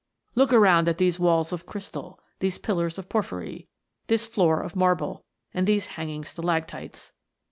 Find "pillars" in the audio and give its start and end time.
2.57-2.97